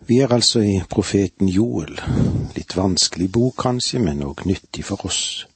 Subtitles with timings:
[0.00, 1.94] Vi er altså i profeten Joel.
[2.56, 5.46] Litt vanskelig bok kanskje, men òg nyttig for oss.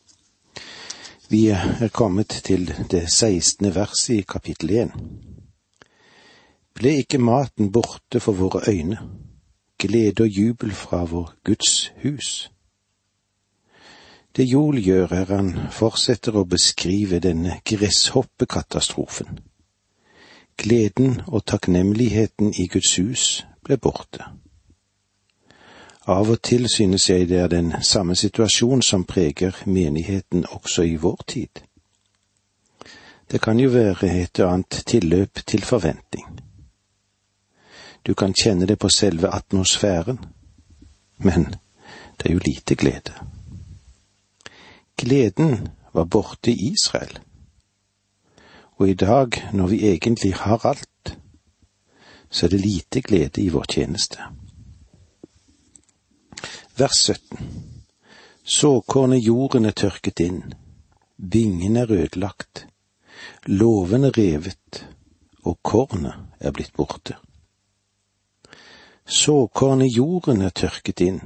[1.29, 4.95] Vi er kommet til det sekstende verset i kapittel én.
[6.79, 9.01] Ble ikke maten borte for våre øyne,
[9.79, 12.51] glede og jubel fra vår Guds hus?
[14.37, 19.41] Det Joel gjør, er han fortsetter å beskrive denne gresshoppekatastrofen.
[20.57, 23.27] Gleden og takknemligheten i Guds hus
[23.65, 24.25] ble borte.
[26.09, 30.97] Av og til synes jeg det er den samme situasjon som preger menigheten også i
[30.97, 31.61] vår tid.
[33.31, 36.41] Det kan jo være et og annet tilløp til forventning.
[38.07, 40.19] Du kan kjenne det på selve atmosfæren,
[41.19, 41.45] men
[42.17, 43.13] det er jo lite glede.
[44.97, 47.19] Gleden var borte i Israel.
[48.77, 51.19] Og i dag, når vi egentlig har alt,
[52.31, 54.19] så er det lite glede i vår tjeneste.
[56.77, 57.39] Vers 17
[58.49, 60.39] Såkornet jorden er tørket inn,
[61.17, 62.63] vingene er ødelagt,
[63.45, 64.87] låven er revet,
[65.45, 67.19] og kornet er blitt borte.
[69.05, 71.21] Såkornet jorden er tørket inn.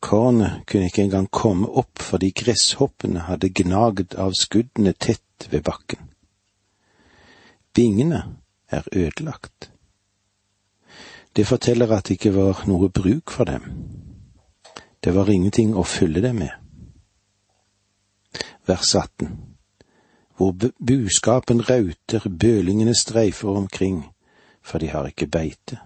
[0.00, 6.06] Kornet kunne ikke engang komme opp fordi gresshoppene hadde gnagd av skuddene tett ved bakken.
[7.74, 8.22] Vingene
[8.70, 9.70] er ødelagt.
[11.36, 13.62] Det forteller at det ikke var noe bruk for dem.
[15.04, 16.50] Det var ingenting å fylle dem med.
[18.66, 19.30] Vers 18
[20.36, 20.54] Hvor
[20.86, 24.04] buskapen rauter, bølingene streifer omkring,
[24.62, 25.78] for de har ikke beite.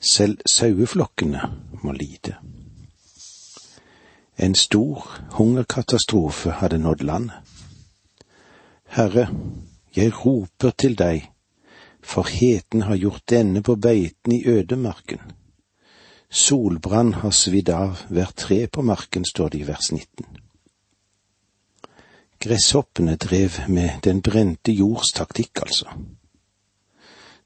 [0.00, 1.42] Selv saueflokkene
[1.82, 2.34] må lide.
[4.38, 5.06] En stor
[5.38, 7.36] hungerkatastrofe hadde nådd landet.
[8.86, 9.28] Herre,
[9.96, 11.28] jeg roper til deg,
[12.02, 15.20] for heten har gjort denne på beiten i ødemarken.
[16.30, 20.26] Solbrann har svidd av hvert tre på marken, står det i vers 19.
[22.42, 25.92] Gresshoppene drev med den brente jords taktikk, altså.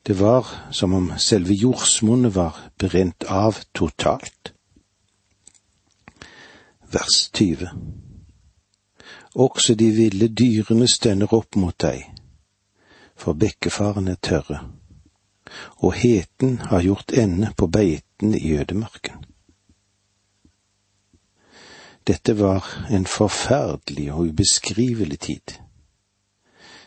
[0.06, 4.52] Det var som om selve jordsmonnet var brent av totalt.
[6.92, 7.68] Vers 20
[9.34, 12.06] Også de ville dyrene stønner opp mot deg,
[13.16, 14.60] for bekkefarene er tørre,
[15.76, 19.24] og heten har gjort ende på beitene i ødemarken.
[22.06, 25.56] Dette var en forferdelig og ubeskrivelig tid.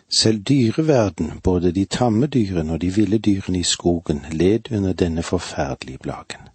[0.10, 5.24] Selv dyreverden, både de tamme dyrene og de ville dyrene i skogen, led under denne
[5.24, 6.48] forferdelige plagen.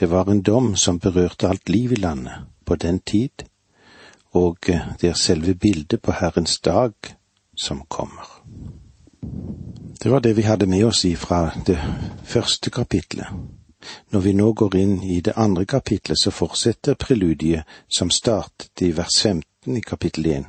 [0.00, 2.32] Det var en dom som berørte alt liv i landet
[2.64, 3.44] på den tid,
[4.30, 4.58] og
[5.00, 6.92] det er selve bildet på Herrens dag
[7.58, 8.26] som kommer.
[10.02, 11.78] Det var det vi hadde med oss ifra det
[12.24, 13.26] første kapitlet.
[14.10, 18.92] Når vi nå går inn i det andre kapitlet, så fortsetter preludiet som startet i
[18.92, 20.46] vers 15 i kapittel 1,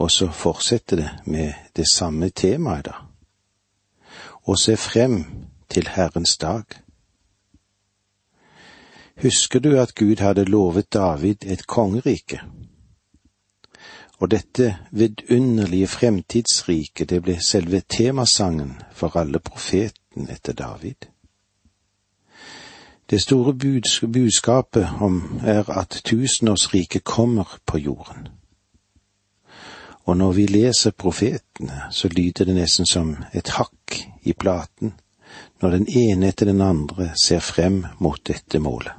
[0.00, 2.96] og så fortsetter det med det samme temaet, da.
[4.44, 5.24] Å se frem
[5.68, 6.64] til Herrens dag.
[9.22, 12.40] Husker du at Gud hadde lovet David et kongerike?
[14.22, 21.08] Og dette vidunderlige fremtidsriket, det ble selve temasangen for alle profeten etter David.
[23.10, 23.54] Det store
[24.12, 28.28] budskapet om er at tusenårsriket kommer på jorden.
[30.04, 34.94] Og når vi leser profetene, så lyder det nesten som et hakk i platen
[35.62, 38.94] når den ene etter den andre ser frem mot dette målet.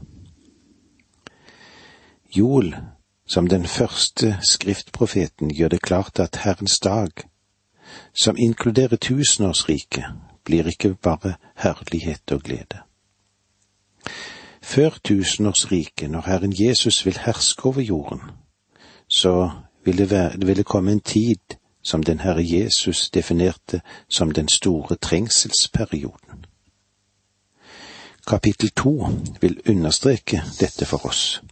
[2.36, 2.76] Joel
[3.28, 7.10] som den første skriftprofeten gjør det klart at Herrens dag,
[8.14, 10.06] som inkluderer tusenårsriket,
[10.44, 12.84] blir ikke bare herlighet og glede.
[14.62, 18.22] Før tusenårsriket, når Herren Jesus vil herske over jorden,
[19.10, 19.52] så
[19.86, 24.48] vil det, være, det ville komme en tid som den Herre Jesus definerte som den
[24.48, 26.46] store trengselsperioden.
[28.28, 29.08] Kapittel to
[29.42, 31.44] vil understreke dette for oss.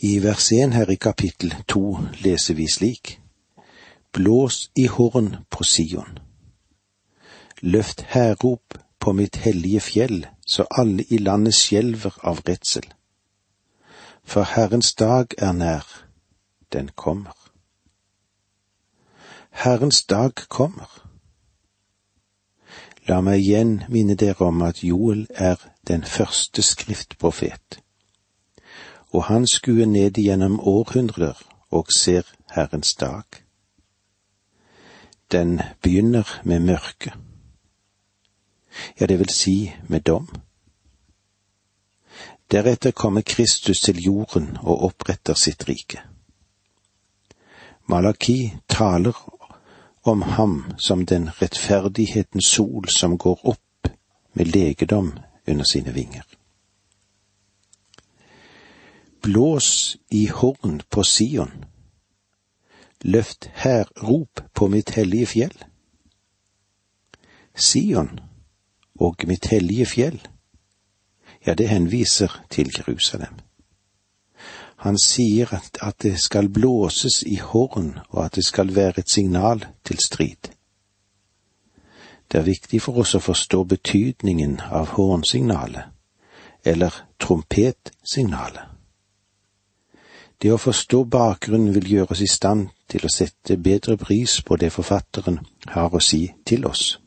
[0.00, 3.20] I vers 1 her i kapittel 2 leser vi slik.
[4.12, 6.18] Blås i horn på Sion.
[7.60, 12.86] Løft hærrop på mitt hellige fjell, så alle i landet skjelver av redsel.
[14.22, 16.06] For Herrens dag er nær,
[16.72, 17.34] den kommer.
[19.50, 21.02] Herrens dag kommer.
[23.08, 25.58] La meg igjen minne dere om at Joel er
[25.88, 27.82] den første skriftprofet
[29.12, 31.38] og han skuer ned gjennom århundrer
[31.70, 33.24] og ser Herrens dag.
[35.32, 37.12] Den begynner med mørke,
[39.00, 40.28] ja, det vil si med dom.
[42.50, 46.00] Deretter kommer Kristus til jorden og oppretter sitt rike.
[47.88, 49.16] Malaki taler
[50.02, 53.92] om ham som den rettferdighetens sol som går opp
[54.32, 55.12] med legedom
[55.48, 56.24] under sine vinger.
[59.22, 61.64] Blås i horn på Sion,
[63.00, 63.50] løft
[64.02, 65.64] rop på mitt hellige fjell.
[67.54, 68.20] Sion
[69.00, 70.20] og mitt hellige fjell,
[71.46, 73.34] ja, det henviser til Jerusalem.
[74.76, 79.10] Han sier at, at det skal blåses i horn, og at det skal være et
[79.10, 80.52] signal til strid.
[82.32, 85.90] Det er viktig for oss å forstå betydningen av hornsignalet,
[86.64, 88.77] eller trompetsignalet.
[90.38, 94.56] Det å forstå bakgrunnen vil gjøre oss i stand til å sette bedre pris på
[94.56, 95.40] det forfatteren
[95.74, 96.98] har å si til oss.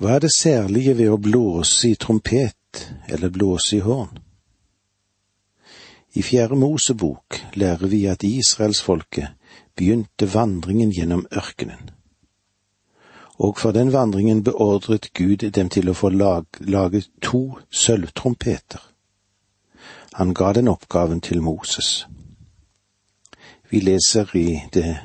[0.00, 4.12] Hva er det særlige ved å blåse i trompet eller blåse i horn?
[6.12, 9.36] I Fjerde Mosebok lærer vi at israelsfolket
[9.76, 11.90] begynte vandringen gjennom ørkenen.
[13.40, 18.89] Og for den vandringen beordret Gud dem til å få lage to sølvtrompeter.
[20.14, 22.06] Han ga den oppgaven til Moses.
[23.70, 24.98] Vi leser i det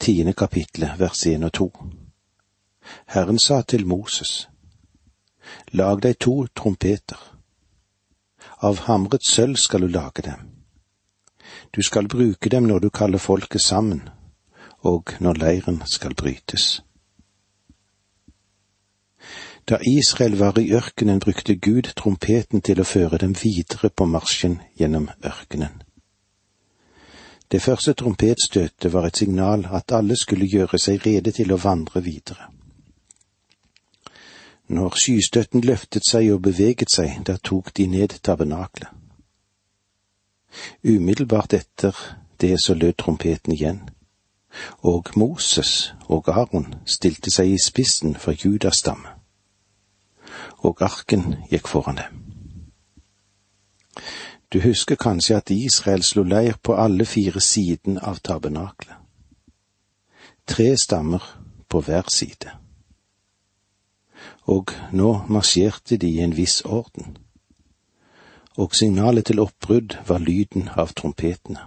[0.00, 1.68] tiende kapitlet, vers én og to.
[3.06, 4.48] Herren sa til Moses,
[5.72, 7.18] Lag deg to trompeter.
[8.62, 10.48] Av hamret sølv skal du lage dem.
[11.76, 14.08] Du skal bruke dem når du kaller folket sammen,
[14.78, 16.82] og når leiren skal brytes.
[19.68, 24.58] Da Israel var i ørkenen, brukte Gud trompeten til å føre dem videre på marsjen
[24.78, 25.82] gjennom ørkenen.
[27.52, 32.02] Det første trompetstøtet var et signal at alle skulle gjøre seg rede til å vandre
[32.02, 32.48] videre.
[34.72, 38.88] Når skystøtten løftet seg og beveget seg, da tok de ned tabernaklet.
[40.82, 41.96] Umiddelbart etter
[42.40, 43.82] det så lød trompeten igjen,
[44.82, 49.21] og Moses og Aron stilte seg i spissen for Judas stamme
[50.62, 52.22] og arken gikk foran dem.
[54.52, 58.96] Du husker kanskje at Israel slo leir på alle fire siden av tabernaklet.
[60.46, 61.22] Tre stammer
[61.68, 62.50] på hver side.
[64.44, 67.16] Og nå marsjerte de i en viss orden.
[68.56, 71.60] Og signalet til oppbrudd var lyden av trompetene.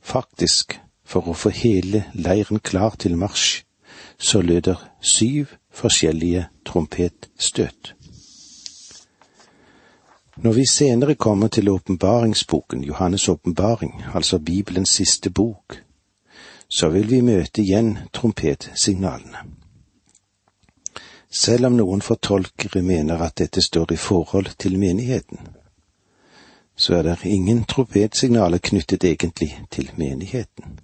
[0.00, 3.62] Faktisk, for å få hele leiren klar til marsj,
[4.18, 7.94] så lød det syv forskjellige trompetstøt.
[10.36, 15.82] Når vi senere kommer til åpenbaringsboken, Johannes' åpenbaring, altså Bibelens siste bok,
[16.68, 19.38] så vil vi møte igjen trompetsignalene.
[21.30, 25.38] Selv om noen fortolkere mener at dette står i forhold til menigheten,
[26.76, 30.78] så er det ingen trompetsignaler knyttet egentlig til menigheten.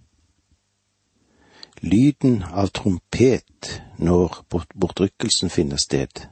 [1.80, 4.42] Lyden av trompet når
[4.74, 6.26] bortrykkelsen finner sted.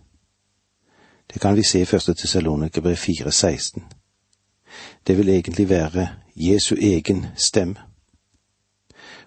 [1.32, 3.80] Det kan vi se i første Tessalonikerbrev 4,16.
[5.06, 7.80] Det vil egentlig være Jesu egen stemme.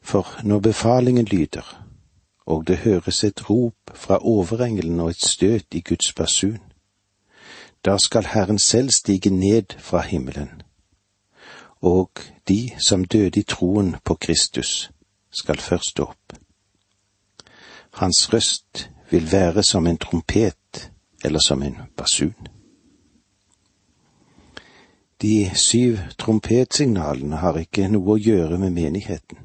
[0.02, 1.86] For når befalingen lyder,
[2.46, 6.58] og det høres et rop fra overengelen og et støt i Guds basun,
[7.86, 10.62] da skal Herren selv stige ned fra himmelen,
[11.82, 12.12] og
[12.48, 14.92] de som døde i troen på Kristus,
[15.32, 16.34] skal først opp.
[17.94, 20.92] Hans røst vil være som en trompet
[21.24, 22.36] eller som en basun.
[25.22, 29.38] De syv trompetsignalene har ikke noe å gjøre med menigheten.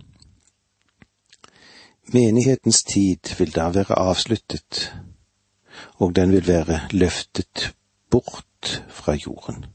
[2.15, 4.95] Menighetens tid vil da være avsluttet,
[5.99, 7.75] og den vil være løftet
[8.11, 9.67] bort fra jorden.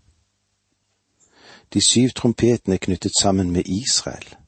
[1.73, 4.40] De syv trompetene er knyttet sammen med Israel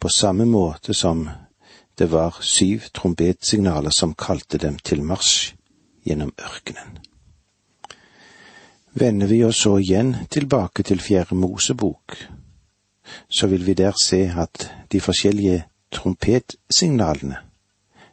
[0.00, 1.28] på samme måte som
[1.94, 5.52] det var syv trompetsignaler som kalte dem til marsj
[6.04, 6.98] gjennom ørkenen.
[8.92, 12.16] Vender vi oss så igjen tilbake til Fjerde Mosebok,
[13.28, 17.36] så vil vi der se at de forskjellige trompetsignalene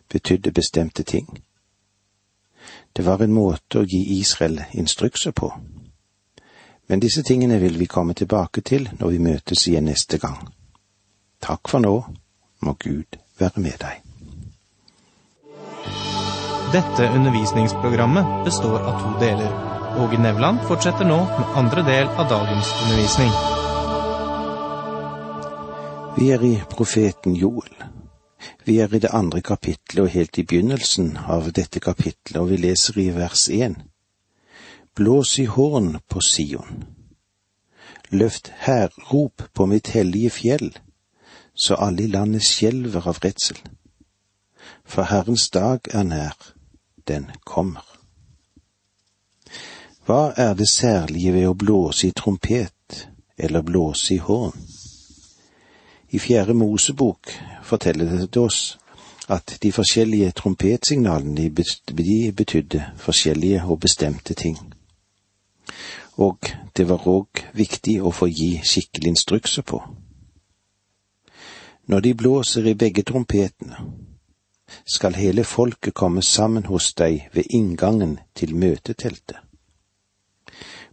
[0.09, 1.39] betydde bestemte ting.
[2.95, 5.53] Det var en måte å gi Israel instrukser på.
[6.87, 10.56] Men disse tingene vil vi komme tilbake til når vi møtes igjen neste gang.
[11.43, 11.93] Takk for nå,
[12.61, 14.03] må Gud være med deg.
[16.73, 19.53] Dette undervisningsprogrammet består av to deler.
[19.97, 23.31] Åge Nevland fortsetter nå med andre del av dagens undervisning.
[26.17, 27.71] Vi er i profeten Joel,
[28.67, 32.57] Vi er i det andre kapitlet og helt i begynnelsen av dette kapitlet, og vi
[32.59, 33.77] leser i vers én.
[34.95, 36.83] Blås i horn på Sion.
[38.11, 40.69] Løft hærrop på mitt hellige fjell,
[41.57, 43.57] så alle i landet skjelver av redsel.
[44.85, 46.35] For Herrens dag er nær,
[47.07, 47.83] den kommer.
[50.07, 54.55] Hva er det særlige ved å blåse i trompet eller blåse i horn?
[56.09, 57.33] I Fjerde Mosebok
[57.63, 58.77] forteller det oss
[59.27, 64.55] at de forskjellige trompetsignalene de betydde forskjellige og bestemte ting.
[66.15, 66.37] Og
[66.77, 69.81] det var òg viktig å få gi skikkelig instrukser på.
[71.87, 73.77] Når de blåser i begge trompetene,
[74.85, 79.37] skal hele folket komme sammen hos deg ved inngangen til møteteltet.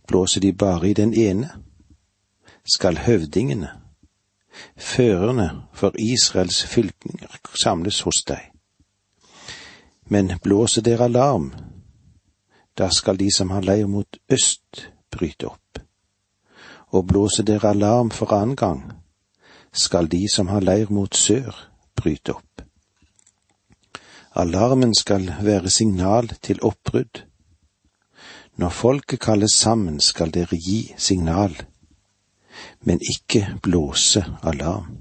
[0.06, 1.50] Blåser de bare i den ene,
[2.64, 3.70] skal høvdingene,
[4.76, 8.50] førerne for Israels fylkninger, samles hos deg.
[10.06, 11.54] Men blåser dere alarm,
[12.78, 15.78] da skal de som har leir mot øst, bryte opp.
[16.94, 19.03] Og blåser dere alarm for annen gang,
[19.74, 21.54] skal de som har leir mot sør,
[21.96, 22.62] bryte opp.
[24.34, 27.22] Alarmen skal være signal til oppbrudd.
[28.56, 31.54] Når folket kalles sammen, skal dere gi signal,
[32.80, 34.96] men ikke blåse alarm.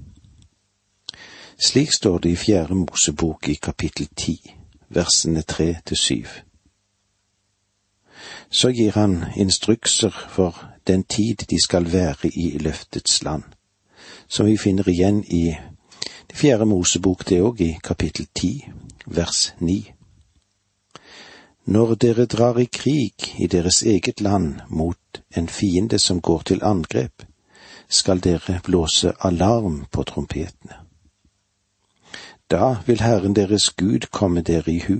[1.66, 4.38] Slik står det i Fjerde Mosebok i kapittel ti,
[4.88, 6.26] versene tre til syv.
[8.50, 13.42] Så gir han instrukser for den tid de skal være i løftets land,
[14.28, 15.56] som vi finner igjen i
[16.26, 18.64] det fjerde Mosebok, det òg, i kapittel ti,
[19.06, 19.92] vers 9.
[21.66, 26.64] Når dere drar i krig i deres eget land mot en fiende som går til
[26.64, 27.22] angrep,
[27.88, 30.80] skal dere blåse alarm på trompetene.
[32.50, 34.98] Da vil Herren deres Gud komme dere i hu,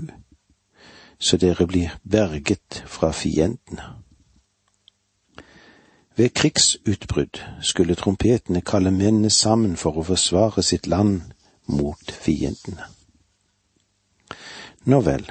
[1.19, 4.04] så dere blir berget fra fiendene.
[6.17, 11.33] Ved krigsutbrudd skulle trompetene kalle mennene sammen for å forsvare sitt land
[11.67, 12.87] mot fiendene.
[14.85, 15.25] Nå vel,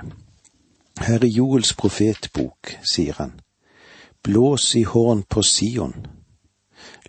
[1.00, 3.38] her i Joels profetbok sier han,
[4.24, 5.96] blås i horn på Sion,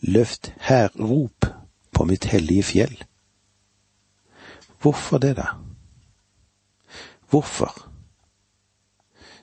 [0.03, 1.49] løft hærrop
[1.95, 2.95] på mitt hellige fjell.
[4.81, 5.49] Hvorfor det, da?
[7.31, 7.73] Hvorfor?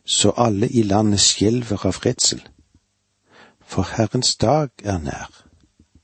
[0.06, 2.42] Så alle i landet skjelver av redsel,
[3.72, 5.44] for Herrens dag er nær,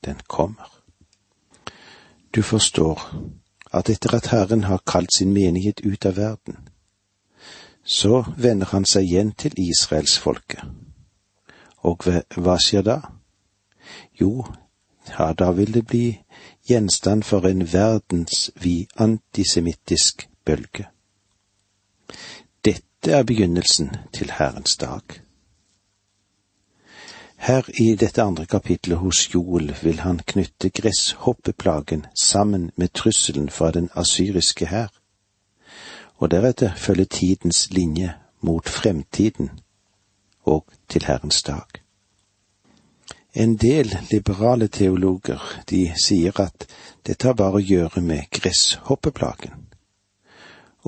[0.04, 0.82] den kommer.
[2.36, 3.24] Du forstår
[3.72, 6.56] at etter at Herren har kalt sin menighet ut av verden,
[7.84, 10.64] så vender han seg igjen til israelsfolket.
[11.84, 12.96] Og hva skjer da?
[14.20, 14.46] Jo,
[15.08, 16.06] ja, da vil det bli
[16.68, 20.88] gjenstand for en verdensvid antisemittisk bølge.
[22.64, 25.27] Dette er begynnelsen til Herrens dag.
[27.38, 33.70] Her i dette andre kapitlet hos Joel vil han knytte gresshoppeplagen sammen med trusselen fra
[33.70, 34.90] den asyriske hær
[36.18, 39.50] og deretter følge tidens linje mot fremtiden
[40.44, 41.82] og til Herrens dag.
[43.34, 46.66] En del liberale teologer, de sier at
[47.06, 49.68] dette har bare å gjøre med gresshoppeplagen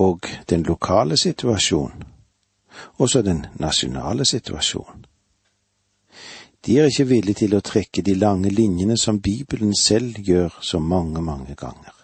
[0.00, 2.04] og den lokale situasjonen,
[2.98, 4.99] også den nasjonale situasjonen.
[6.66, 10.78] De er ikke villige til å trekke de lange linjene som Bibelen selv gjør så
[10.78, 11.94] mange, mange ganger.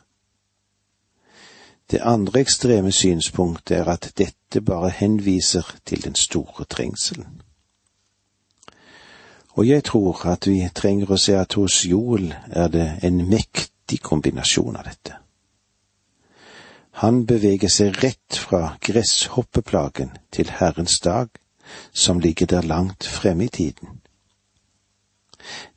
[1.90, 7.42] Det andre ekstreme synspunktet er at dette bare henviser til den store trengselen.
[9.56, 14.00] Og jeg tror at vi trenger å se at hos Joel er det en mektig
[14.02, 15.20] kombinasjon av dette.
[17.04, 21.28] Han beveger seg rett fra gresshoppeplagen til Herrens dag,
[21.92, 24.00] som ligger der langt fremme i tiden.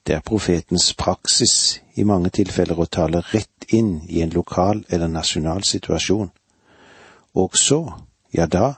[0.04, 5.12] Det er profetens praksis i mange tilfeller å tale rett inn i en lokal eller
[5.12, 6.30] nasjonal situasjon,
[7.36, 7.82] og så,
[8.34, 8.74] ja da,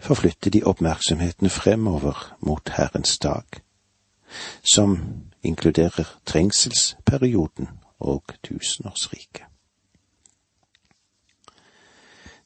[0.00, 3.44] forflytter de oppmerksomheten fremover mot Herrens dag,
[4.62, 4.96] som
[5.42, 9.46] inkluderer trengselsperioden og tusenårsriket.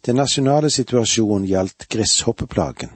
[0.03, 2.91] Den nasjonale situasjonen gjaldt gresshoppeplagen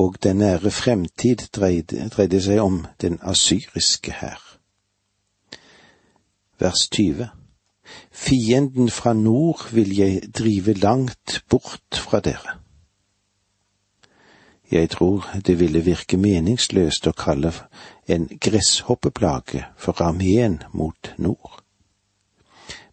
[0.00, 4.40] og den nære fremtid dreide, dreide seg om den asyriske hær.
[6.60, 7.28] Vers 20
[8.12, 12.56] Fienden fra nord vil jeg drive langt bort fra dere.
[14.70, 17.52] Jeg tror det ville virke meningsløst å kalle
[18.06, 21.60] en gresshoppeplage for armeen mot nord.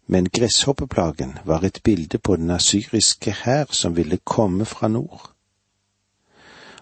[0.06, 5.37] Men gresshoppeplagen var et bilde på den asyriske hær som ville komme fra nord.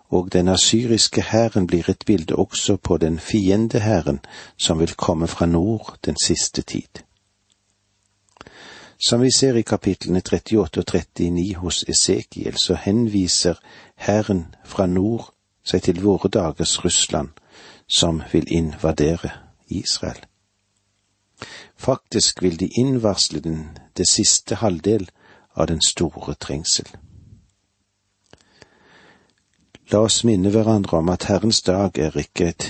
[0.09, 4.21] Og den asyriske hæren blir et bilde også på den fiendehæren
[4.57, 7.03] som vil komme fra nord den siste tid.
[8.99, 13.55] Som vi ser i kapitlene 38 og 39 hos Esekiel, så henviser
[13.97, 15.35] hæren fra nord
[15.65, 17.29] seg til våre dagers Russland,
[17.89, 19.31] som vil invadere
[19.69, 20.23] Israel.
[21.77, 25.11] Faktisk vil de innvarsle den det siste halvdel
[25.57, 26.89] av den store trengsel.
[29.93, 32.65] La oss minne hverandre om at Herrens dag er ikke et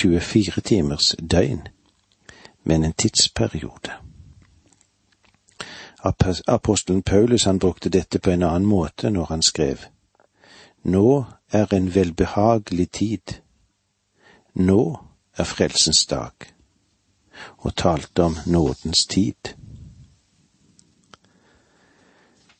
[0.00, 1.66] 24 timers døgn,
[2.64, 3.92] men en tidsperiode.
[6.46, 9.84] Apostelen Paulus han brukte dette på en annen måte når han skrev
[10.84, 13.40] Nå er en velbehagelig tid.
[14.54, 14.98] Nå
[15.36, 16.32] er frelsens dag
[17.58, 19.52] og talte om nådens tid.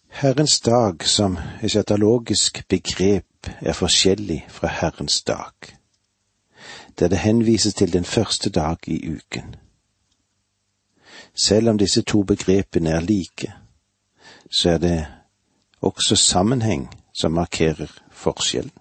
[0.09, 5.53] Herrens dag som et etalogisk begrep er forskjellig fra Herrens dag,
[6.99, 9.57] der det henvises til den første dag i uken.
[11.35, 13.53] Selv om disse to begrepene er like,
[14.51, 15.07] så er det
[15.81, 18.73] også sammenheng som markerer forskjellen.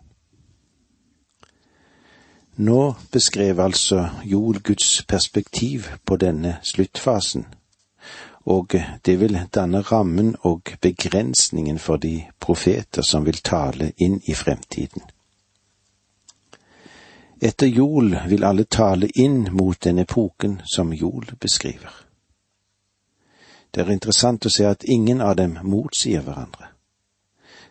[2.58, 7.46] Nå beskrev altså Joel Guds perspektiv på denne sluttfasen,
[8.46, 8.76] og
[9.06, 15.02] det vil danne rammen og begrensningen for de profeter som vil tale inn i fremtiden.
[17.42, 21.92] Etter jol vil alle tale inn mot den epoken som jol beskriver.
[23.72, 26.70] Det er interessant å se at ingen av dem motsier hverandre,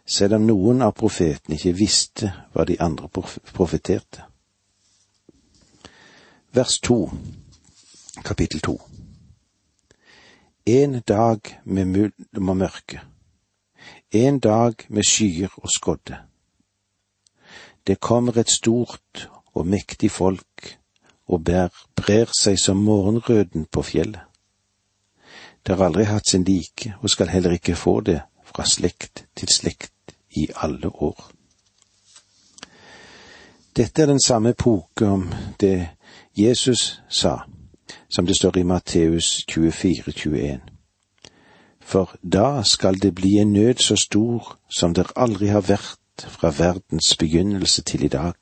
[0.04, 3.09] selv om noen av profetene ikke visste hva de andre
[3.54, 4.26] profeterte
[6.54, 7.11] vers to,
[8.25, 8.78] kapittel to.
[10.66, 13.00] En dag med mulm og mørke,
[14.11, 16.16] en dag med skyer og skodde.
[17.86, 20.78] Det kommer et stort og mektig folk
[21.26, 24.23] og bær, brer seg som morgenrøden på fjellet.
[25.67, 29.52] Det har aldri hatt sin like og skal heller ikke få det fra slekt til
[29.52, 31.26] slekt i alle år.
[33.76, 35.28] Dette er den samme epoke om
[35.60, 35.88] det
[36.36, 37.43] Jesus sa,
[38.14, 40.60] som det står i Matteus 24, 21.
[41.80, 46.52] For da skal det bli en nød så stor som det aldri har vært fra
[46.58, 48.34] verdens begynnelse til i dag,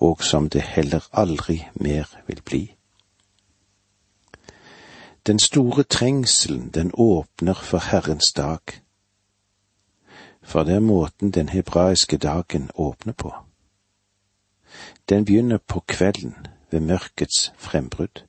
[0.00, 2.74] og som det heller aldri mer vil bli.
[5.26, 8.60] Den store trengselen, den åpner for Herrens dag,
[10.42, 13.34] for det er måten den hebraiske dagen åpner på.
[15.08, 16.36] Den begynner på kvelden,
[16.70, 18.27] ved mørkets frembrudd.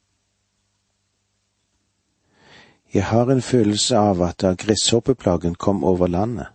[2.93, 6.47] Jeg har en følelse av at da gresshoppeplagen kom over landet,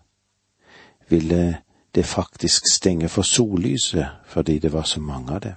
[1.09, 1.59] ville
[1.95, 5.55] det faktisk stenge for sollyset fordi det var så mange av det.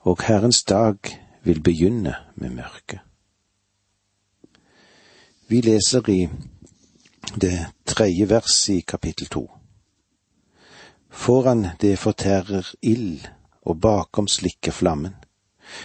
[0.00, 0.96] Og Herrens dag
[1.42, 3.00] vil begynne med mørket.
[5.48, 6.28] Vi leser i
[7.40, 9.50] det tredje verset i kapittel to.
[11.10, 13.26] Foran det fortærer ild
[13.62, 15.14] og bakom slikker flammen.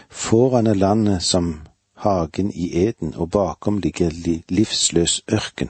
[0.10, 1.62] Foran er landet som
[2.00, 4.10] hagen i Eden, og bakom ligger
[4.50, 5.70] livsløs ørken.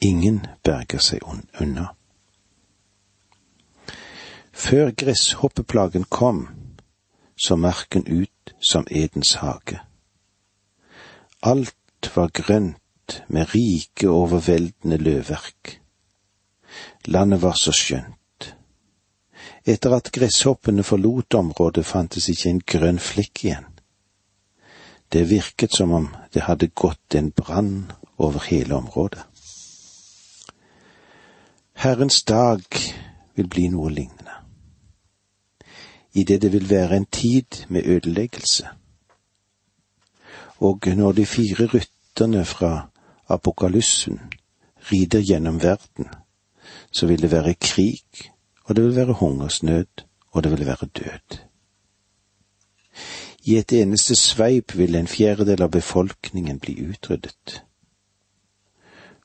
[0.00, 1.24] Ingen berger seg
[1.60, 1.90] unna.
[4.52, 6.48] Før gresshoppeplagen kom,
[7.36, 9.80] så marken ut som Edens hage.
[11.42, 15.80] Alt var grønt med rike, overveldende løvverk.
[17.04, 18.54] Landet var så skjønt.
[19.64, 23.69] Etter at gresshoppene forlot området, fantes ikke en grønn flekk igjen.
[25.12, 29.22] Det virket som om det hadde gått en brann over hele området.
[31.74, 32.62] Herrens dag
[33.34, 34.34] vil bli noe lignende,
[36.12, 38.68] idet det vil være en tid med ødeleggelse.
[40.60, 42.90] Og når de fire rytterne fra
[43.28, 44.20] apokalyssen
[44.92, 46.10] rider gjennom verden,
[46.92, 48.30] så vil det være krig
[48.70, 49.86] og det vil være hungersnød,
[50.30, 51.38] og det vil være død.
[53.42, 57.62] I et eneste sveip vil en fjerdedel av befolkningen bli utryddet,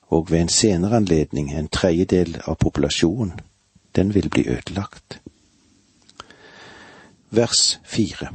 [0.08, 3.40] og ved en senere anledning en tredjedel av populasjonen,
[3.96, 5.20] den vil bli ødelagt.
[7.30, 8.32] Vers fire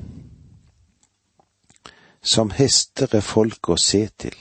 [2.22, 4.36] Som hester er folk å se til,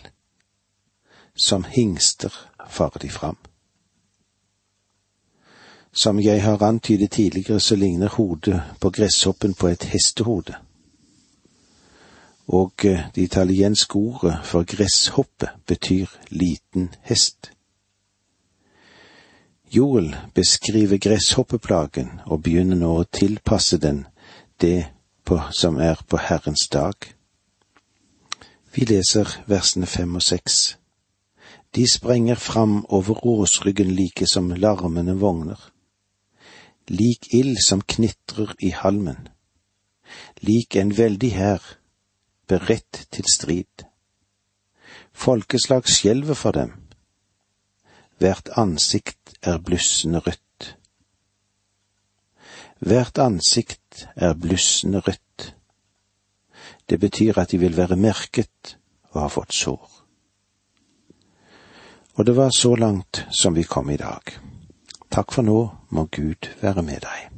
[1.34, 2.34] som hingster
[2.68, 3.36] farer de fram.
[5.92, 10.54] Som jeg har antydet tidligere, så ligner hodet på gresshoppen på et hestehode.
[12.50, 17.52] Og eh, det italienske ordet for gresshoppe betyr liten hest.
[19.70, 24.02] Joel beskriver gresshoppeplagen og begynner nå å tilpasse den
[24.60, 24.90] det
[25.24, 27.06] på, som er på Herrens dag.
[28.74, 30.76] Vi leser versene fem og seks.
[31.74, 35.70] De sprenger fram over råsryggen like som larmende vogner.
[36.90, 39.28] Lik ild som knitrer i halmen.
[40.42, 41.62] Lik en veldig hær,
[42.50, 43.86] beredt til strid.
[45.12, 46.74] Folkeslag skjelver for dem.
[48.18, 50.74] Hvert ansikt er blussende rødt.
[52.80, 55.54] Hvert ansikt er blussende rødt.
[56.90, 58.76] Det betyr at de vil være merket
[59.12, 59.88] og har fått sår.
[62.18, 64.34] Og det var så langt som vi kom i dag.
[65.10, 65.60] Takk for nå,
[65.90, 67.30] må Gud være med deg.